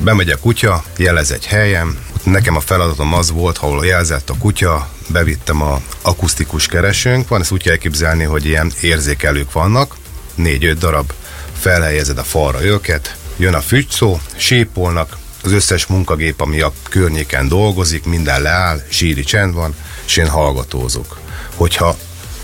Bemegy 0.00 0.30
a 0.30 0.38
kutya, 0.38 0.84
jelez 0.96 1.30
egy 1.30 1.46
helyen, 1.46 1.98
nekem 2.22 2.56
a 2.56 2.60
feladatom 2.60 3.14
az 3.14 3.30
volt, 3.30 3.58
ahol 3.58 3.86
jelzett 3.86 4.30
a 4.30 4.36
kutya, 4.38 4.88
bevittem 5.08 5.62
a 5.62 5.80
akusztikus 6.02 6.66
keresőnk, 6.66 7.28
van 7.28 7.40
ezt 7.40 7.52
úgy 7.52 7.62
kell 7.62 7.72
elképzelni, 7.72 8.24
hogy 8.24 8.46
ilyen 8.46 8.72
érzékelők 8.80 9.52
vannak, 9.52 9.96
négy-öt 10.34 10.78
darab, 10.78 11.12
felhelyezed 11.58 12.18
a 12.18 12.22
falra 12.22 12.64
őket, 12.64 13.16
jön 13.36 13.54
a 13.54 13.60
fügyszó, 13.60 14.20
sípolnak, 14.36 15.16
az 15.42 15.52
összes 15.52 15.86
munkagép, 15.86 16.40
ami 16.40 16.60
a 16.60 16.72
környéken 16.88 17.48
dolgozik, 17.48 18.04
minden 18.04 18.42
leáll, 18.42 18.80
síri 18.88 19.22
csend 19.24 19.54
van, 19.54 19.74
és 20.06 20.16
én 20.16 20.28
hallgatózok. 20.28 21.18
Hogyha 21.54 21.96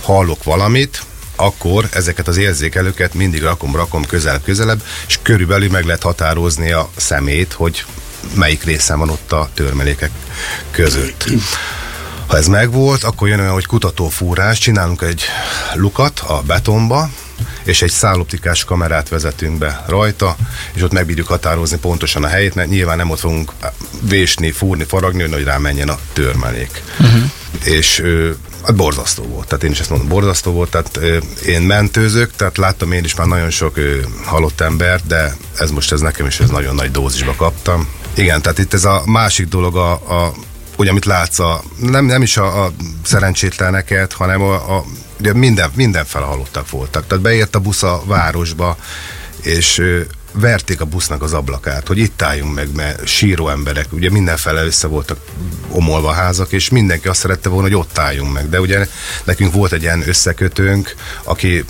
hallok 0.03 0.45
valamit, 0.45 1.03
akkor 1.37 1.89
ezeket 1.93 2.29
az 2.29 2.37
érzékelőket 2.37 3.15
mindig 3.15 3.43
rakom, 3.43 3.77
rakom 3.77 4.07
közelebb-közelebb, 4.07 4.83
és 5.07 5.19
körülbelül 5.23 5.71
meg 5.71 5.85
lehet 5.85 6.03
határozni 6.03 6.73
a 6.73 6.91
szemét, 6.97 7.53
hogy 7.53 7.85
melyik 8.35 8.65
részen 8.65 8.99
van 8.99 9.11
ott 9.11 9.33
a 9.33 9.51
törmelékek 9.55 10.11
között. 10.71 11.25
Ha 12.27 12.37
ez 12.37 12.47
megvolt, 12.47 13.05
akkor 13.05 13.29
jön 13.29 13.41
olyan, 13.41 13.53
hogy 13.53 13.67
kutatófúrás, 13.67 14.59
csinálunk 14.59 15.03
egy 15.03 15.23
lukat 15.75 16.19
a 16.19 16.43
betonba, 16.47 17.11
és 17.65 17.83
egy 17.83 17.91
szálloptikás 17.91 18.65
kamerát 18.65 19.09
vezetünk 19.09 19.59
be 19.59 19.85
rajta, 19.87 20.37
és 20.73 20.83
ott 20.83 20.93
megbírjuk 20.93 21.27
határozni 21.27 21.79
pontosan 21.79 22.25
a 22.25 22.29
helyét, 22.29 22.55
mert 22.55 22.69
nyilván 22.69 22.97
nem 22.97 23.11
ott 23.11 23.19
fogunk 23.19 23.53
vésni, 24.01 24.51
fúrni, 24.51 24.85
faragni, 24.85 25.23
hogy 25.23 25.45
rá 25.45 25.59
menjen 25.59 25.89
a 25.89 25.99
törmelék. 26.13 26.83
Uh-huh. 26.99 27.23
És 27.65 28.03
hát 28.65 28.77
borzasztó 28.77 29.23
volt, 29.23 29.47
tehát 29.47 29.65
én 29.65 29.71
is 29.71 29.81
ezt 29.81 29.91
mondom, 29.91 30.09
borzasztó 30.09 30.53
volt, 30.53 30.71
tehát 30.71 30.97
ö, 30.97 31.19
én 31.47 31.63
mentőzök, 31.63 32.33
tehát 32.37 32.57
láttam 32.57 32.93
én 32.93 33.05
is 33.05 33.15
már 33.15 33.27
nagyon 33.27 33.51
sok 33.51 33.77
ö, 33.77 34.01
halott 34.25 34.61
embert, 34.61 35.07
de 35.07 35.37
ez 35.59 35.71
most 35.71 35.93
ez 35.93 36.01
nekem 36.01 36.27
is 36.27 36.41
ez 36.41 36.51
nagyon 36.51 36.75
nagy 36.75 36.91
dózisba 36.91 37.35
kaptam. 37.35 37.89
Igen, 38.15 38.43
tehát 38.43 38.59
itt 38.59 38.75
ez 38.75 38.85
a 38.85 39.03
másik 39.07 39.49
dolog 39.49 39.77
a, 39.77 39.93
a 39.93 40.33
hogy 40.77 40.89
amit 40.89 41.05
látsz, 41.05 41.39
a, 41.39 41.63
nem, 41.77 42.05
nem 42.05 42.23
is 42.23 42.37
a, 42.37 42.65
a 42.65 42.73
szerencsétleneket, 43.03 44.13
hanem 44.13 44.43
a, 44.43 44.77
a 44.77 44.85
ugye 45.21 45.33
minden, 45.33 45.71
mindenfele 45.75 46.25
halottak 46.25 46.71
voltak. 46.71 47.07
Tehát 47.07 47.23
beért 47.23 47.55
a 47.55 47.59
busz 47.59 47.83
a 47.83 48.03
városba, 48.05 48.77
és 49.43 49.83
verték 50.33 50.81
a 50.81 50.85
busznak 50.85 51.23
az 51.23 51.33
ablakát, 51.33 51.87
hogy 51.87 51.99
itt 51.99 52.23
álljunk 52.23 52.55
meg, 52.55 52.75
mert 52.75 53.07
síró 53.07 53.49
emberek, 53.49 53.93
ugye 53.93 54.11
mindenfele 54.11 54.65
össze 54.65 54.87
voltak 54.87 55.19
omolva 55.69 56.13
házak, 56.13 56.53
és 56.53 56.69
mindenki 56.69 57.09
azt 57.09 57.21
szerette 57.21 57.49
volna, 57.49 57.69
hogy 57.69 57.77
ott 57.77 57.99
álljunk 57.99 58.33
meg. 58.33 58.49
De 58.49 58.61
ugye 58.61 58.89
nekünk 59.25 59.53
volt 59.53 59.73
egy 59.73 59.83
ilyen 59.83 60.09
összekötőnk, 60.09 60.95
aki 61.23 61.65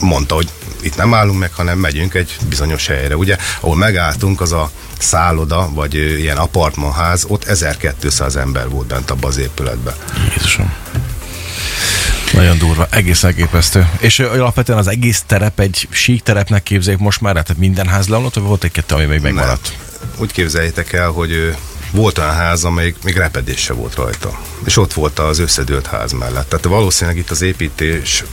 mondta, 0.00 0.34
hogy 0.34 0.48
itt 0.80 0.96
nem 0.96 1.14
állunk 1.14 1.38
meg, 1.38 1.52
hanem 1.52 1.78
megyünk 1.78 2.14
egy 2.14 2.36
bizonyos 2.48 2.86
helyre. 2.86 3.16
Ugye, 3.16 3.36
ahol 3.60 3.76
megálltunk, 3.76 4.40
az 4.40 4.52
a 4.52 4.70
szálloda, 4.98 5.70
vagy 5.72 5.94
ilyen 5.94 6.36
apartmanház, 6.36 7.24
ott 7.28 7.44
1200 7.44 8.36
ember 8.36 8.68
volt 8.68 8.86
bent 8.86 9.10
abban 9.10 9.30
az 9.30 9.36
épületben. 9.36 9.94
Jézusom. 10.28 10.72
Nagyon 12.32 12.58
durva, 12.58 12.86
egész 12.90 13.22
elképesztő. 13.22 13.88
És 13.98 14.18
alapvetően 14.18 14.78
az 14.78 14.86
egész 14.88 15.22
terep 15.26 15.60
egy 15.60 15.88
sík 15.90 16.22
terepnek 16.22 16.62
képzeljük 16.62 17.00
most 17.00 17.20
már, 17.20 17.32
tehát 17.32 17.56
minden 17.58 17.86
ház 17.86 18.08
leomlott, 18.08 18.34
vagy 18.34 18.44
volt 18.44 18.64
egy-kettő, 18.64 18.94
ami 18.94 19.04
még 19.04 19.20
megmaradt? 19.20 19.72
Úgy 20.16 20.32
képzeljétek 20.32 20.92
el, 20.92 21.08
hogy 21.08 21.56
volt 21.90 22.18
olyan 22.18 22.34
ház, 22.34 22.64
amelyik 22.64 22.96
még 23.02 23.16
repedés 23.16 23.60
se 23.60 23.72
volt 23.72 23.94
rajta. 23.94 24.38
És 24.64 24.76
ott 24.76 24.92
volt 24.92 25.18
az 25.18 25.38
összedőlt 25.38 25.86
ház 25.86 26.12
mellett. 26.12 26.48
Tehát 26.48 26.64
valószínűleg 26.64 27.18
itt 27.18 27.30
az 27.30 27.42
építés 27.42 28.24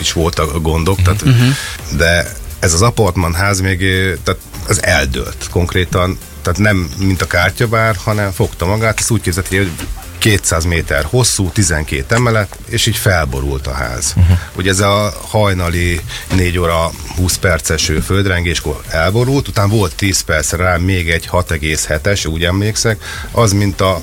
is 0.00 0.12
voltak 0.12 0.62
gondok, 0.62 1.02
tehát, 1.02 1.22
uh-huh. 1.22 1.48
de 1.96 2.32
ez 2.58 2.72
az 2.72 2.82
apartman 2.82 3.34
ház 3.34 3.60
még, 3.60 3.78
tehát 4.24 4.40
az 4.68 4.82
eldőlt 4.82 5.48
konkrétan, 5.50 6.18
tehát 6.42 6.58
nem 6.58 6.90
mint 6.98 7.22
a 7.22 7.26
kártyabár, 7.26 7.96
hanem 8.04 8.32
fogta 8.32 8.66
magát, 8.66 8.98
ezt 8.98 9.10
úgy 9.10 9.20
képzelte, 9.20 9.56
hogy 9.56 9.70
200 10.18 10.64
méter 10.64 11.04
hosszú, 11.04 11.50
12 11.50 12.14
emelet, 12.14 12.58
és 12.68 12.86
így 12.86 12.96
felborult 12.96 13.66
a 13.66 13.72
ház. 13.72 14.14
Uh-huh. 14.16 14.38
Ugye 14.56 14.70
ez 14.70 14.80
a 14.80 15.12
hajnali 15.28 16.00
4 16.34 16.58
óra 16.58 16.90
20 17.16 17.36
perces 17.36 17.92
földrengéskor 18.04 18.82
elborult, 18.88 19.48
utána 19.48 19.68
volt 19.68 19.94
10 19.94 20.20
perc 20.20 20.52
rá 20.52 20.76
még 20.76 21.10
egy 21.10 21.28
6,7-es, 21.32 22.28
úgy 22.28 22.44
emlékszek, 22.44 23.02
az 23.30 23.52
mint 23.52 23.80
a 23.80 24.02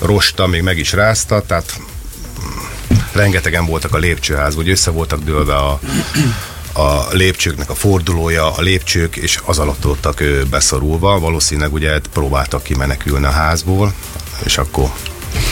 rosta 0.00 0.46
még 0.46 0.62
meg 0.62 0.78
is 0.78 0.92
rázta, 0.92 1.42
tehát 1.42 1.80
mm, 2.42 2.96
rengetegen 3.12 3.66
voltak 3.66 3.94
a 3.94 3.98
lépcsőház, 3.98 4.54
hogy 4.54 4.68
össze 4.68 4.90
voltak 4.90 5.24
dőlve 5.24 5.54
a, 5.54 5.80
a 6.72 7.06
lépcsőknek 7.12 7.70
a 7.70 7.74
fordulója, 7.74 8.54
a 8.54 8.60
lépcsők, 8.60 9.16
és 9.16 9.40
az 9.44 9.58
alatt 9.58 9.82
voltak 9.82 10.22
beszorulva. 10.50 11.18
Valószínűleg 11.18 11.72
ugye 11.72 11.98
próbáltak 12.12 12.62
kimenekülni 12.62 13.26
a 13.26 13.30
házból, 13.30 13.94
és 14.44 14.58
akkor 14.58 14.90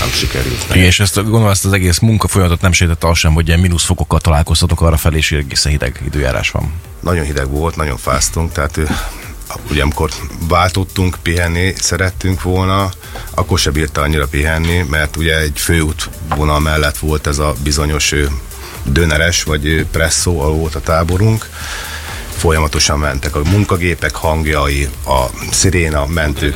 nem 0.01 0.11
sikerült. 0.11 0.67
Igen, 0.71 0.85
és 0.85 1.01
ezt 1.01 1.15
gondolom, 1.15 1.49
ezt 1.49 1.65
az 1.65 1.73
egész 1.73 1.99
munkafolyamatot 1.99 2.61
nem 2.61 2.73
sejtett 2.73 3.05
az 3.05 3.19
sem, 3.19 3.33
hogy 3.33 3.47
ilyen 3.47 3.61
mínuszfokokkal 3.61 4.21
találkoztatok 4.21 4.81
arra 4.81 4.97
felé, 4.97 5.17
és 5.17 5.33
egészen 5.33 5.73
hideg 5.73 6.01
időjárás 6.07 6.51
van. 6.51 6.73
Nagyon 7.01 7.25
hideg 7.25 7.49
volt, 7.49 7.77
nagyon 7.77 7.97
fáztunk, 7.97 8.53
tehát 8.53 8.81
ugye 9.71 9.83
amikor 9.83 10.11
váltottunk, 10.49 11.17
pihenni 11.23 11.75
szerettünk 11.77 12.43
volna, 12.43 12.91
akkor 13.35 13.59
se 13.59 13.71
bírta 13.71 14.01
annyira 14.01 14.27
pihenni, 14.27 14.85
mert 14.91 15.17
ugye 15.17 15.39
egy 15.39 15.59
főútvonal 15.59 16.61
mellett 16.61 16.99
volt 16.99 17.27
ez 17.27 17.39
a 17.39 17.55
bizonyos 17.63 18.15
döneres, 18.83 19.43
vagy 19.43 19.87
presszó, 19.91 20.41
ahol 20.41 20.55
volt 20.55 20.75
a 20.75 20.81
táborunk. 20.81 21.49
Folyamatosan 22.37 22.99
mentek 22.99 23.37
a 23.37 23.43
munkagépek 23.45 24.15
hangjai, 24.15 24.89
a 25.07 25.25
sziréna 25.51 26.07
mentő, 26.07 26.55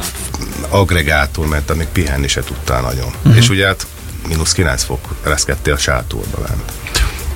agregátor 0.68 1.46
ment, 1.46 1.70
amíg 1.70 1.86
pihenni 1.86 2.28
se 2.28 2.40
tudtál 2.40 2.80
nagyon. 2.80 3.06
Uh-huh. 3.06 3.36
És 3.36 3.48
ugye 3.48 3.66
hát 3.66 3.86
mínusz 4.28 4.52
9 4.52 4.82
fok 4.82 5.14
reszkedtél 5.22 5.72
a 5.72 5.78
sátorba 5.78 6.38
lent. 6.48 6.72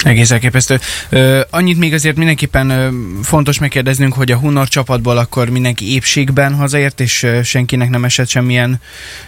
Egész 0.07 0.31
elképesztő. 0.31 0.81
Ö, 1.09 1.41
annyit 1.51 1.79
még 1.79 1.95
azért 1.95 2.17
mindenképpen 2.17 2.71
ö, 2.71 2.89
fontos 3.23 3.59
megkérdeznünk, 3.59 4.13
hogy 4.13 4.33
a 4.33 4.37
Hunor 4.37 4.69
csapatból 4.69 5.19
akkor 5.19 5.49
mindenki 5.49 5.93
épségben 5.93 6.55
hazaért, 6.55 7.01
és 7.01 7.23
ö, 7.23 7.43
senkinek 7.43 7.91
nem 7.91 8.05
esett 8.05 8.29
semmilyen 8.29 8.81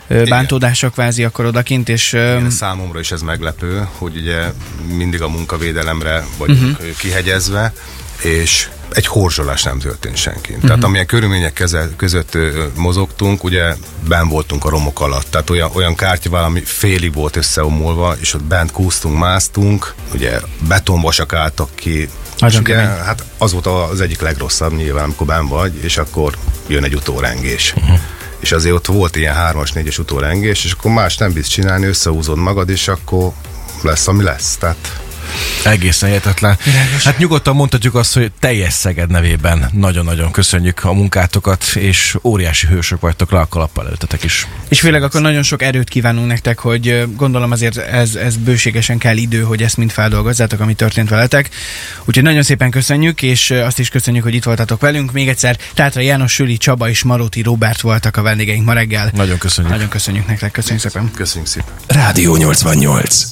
ö, 0.07 0.25
bántódása 0.25 0.91
kvázi 0.91 1.25
akkor 1.25 1.45
odakint, 1.45 1.89
és 1.89 2.13
ö, 2.13 2.37
Igen, 2.37 2.51
számomra 2.51 3.01
is 3.01 3.11
ez 3.11 3.23
meglepő, 3.23 3.89
hogy 3.93 4.17
ugye 4.17 4.53
mindig 4.97 5.23
a 5.23 5.29
munkavédelemre 5.29 6.25
vagyunk 6.37 6.79
uh-huh. 6.79 6.97
kihegyezve, 6.97 7.73
és 8.23 8.69
egy 8.93 9.07
horzsolás 9.07 9.63
nem 9.63 9.79
történt 9.79 10.17
senki. 10.17 10.53
Uh-huh. 10.53 10.67
Tehát 10.67 10.85
amilyen 10.85 11.07
körülmények 11.07 11.53
keze, 11.53 11.89
között 11.97 12.35
ö, 12.35 12.65
mozogtunk, 12.75 13.45
ugye 13.45 13.75
ben 14.09 14.29
voltunk 14.29 14.65
a 14.65 14.69
romok 14.69 15.01
alatt. 15.01 15.27
Tehát 15.31 15.51
olyan, 15.51 15.71
olyan 15.73 15.95
kártyával, 15.95 16.45
ami 16.45 16.61
félig 16.65 17.15
volt 17.15 17.37
összeomolva, 17.37 18.17
és 18.21 18.35
ott 18.35 18.45
bent 18.45 18.73
kúztunk, 18.73 19.19
másztunk, 19.19 19.95
ugye 20.15 20.41
betonvasak 20.69 21.33
álltak 21.33 21.69
ki, 21.75 22.09
Nagyon 22.39 22.61
és 22.61 22.67
ugye, 22.67 22.75
kemény. 22.75 23.05
hát 23.05 23.25
az 23.39 23.53
volt 23.53 23.67
az 23.67 24.01
egyik 24.01 24.21
legrosszabb 24.21 24.77
nyilván, 24.77 25.05
amikor 25.05 25.27
ben 25.27 25.49
vagy, 25.49 25.85
és 25.85 25.97
akkor 25.97 26.37
jön 26.67 26.85
egy 26.85 26.95
utórengés. 26.95 27.75
Uh-huh. 27.77 27.99
És 28.39 28.53
azért 28.53 28.75
ott 28.75 28.87
volt 28.87 29.17
ilyen 29.17 29.35
hármas, 29.35 29.73
négyes 29.73 29.99
utórengés, 29.99 30.65
és 30.65 30.73
akkor 30.73 30.91
más 30.91 31.17
nem 31.17 31.33
bízsz 31.33 31.49
csinálni, 31.49 31.87
összehúzod 31.87 32.39
magad, 32.39 32.69
és 32.69 32.89
akkor 32.89 33.33
lesz, 33.83 34.09
ami 34.09 34.23
lesz. 34.23 34.57
Tehát 34.57 35.01
Egészen 35.65 36.09
hihetetlen. 36.09 36.59
Hát 37.05 37.19
nyugodtan 37.19 37.55
mondhatjuk 37.55 37.95
azt, 37.95 38.15
hogy 38.15 38.33
teljes 38.39 38.73
Szeged 38.73 39.11
nevében 39.11 39.71
nagyon-nagyon 39.73 40.31
köszönjük 40.31 40.85
a 40.85 40.93
munkátokat, 40.93 41.65
és 41.75 42.17
óriási 42.23 42.67
hősök 42.67 43.01
vagytok 43.01 43.31
le 43.31 43.39
a 43.39 43.47
kalappal 43.47 43.87
előttetek 43.87 44.25
is. 44.25 44.47
és 44.69 44.81
főleg 44.81 45.03
akkor 45.03 45.21
nagyon 45.21 45.43
sok 45.43 45.63
erőt 45.63 45.89
kívánunk 45.89 46.27
nektek, 46.27 46.59
hogy 46.59 47.07
gondolom 47.17 47.51
azért 47.51 47.77
ez, 47.77 48.15
ez 48.15 48.37
bőségesen 48.37 48.99
kell 48.99 49.17
idő, 49.17 49.43
hogy 49.43 49.63
ezt 49.63 49.77
mind 49.77 49.91
feldolgozzátok, 49.91 50.61
ami 50.61 50.75
történt 50.75 51.09
veletek. 51.09 51.51
Úgyhogy 52.05 52.23
nagyon 52.23 52.43
szépen 52.43 52.71
köszönjük, 52.71 53.23
és 53.23 53.51
azt 53.51 53.79
is 53.79 53.89
köszönjük, 53.89 54.23
hogy 54.23 54.35
itt 54.35 54.45
voltatok 54.45 54.81
velünk. 54.81 55.13
Még 55.13 55.29
egyszer 55.29 55.57
Tátra 55.75 56.01
János, 56.01 56.33
Süli, 56.33 56.57
Csaba 56.57 56.89
és 56.89 57.03
Maróti 57.03 57.43
Robert 57.43 57.81
voltak 57.81 58.17
a 58.17 58.23
vendégeink 58.23 58.65
ma 58.65 58.73
reggel. 58.73 59.11
Nagyon 59.15 59.39
köszönjük. 59.39 59.73
Nagyon 59.73 59.89
köszönjük 59.89 60.27
nektek, 60.27 60.51
köszönjük 60.51 60.83
szépen. 60.83 61.11
köszönjük 61.15 61.51
szépen. 61.51 61.75
Rádió 61.87 62.37
88. 62.37 63.27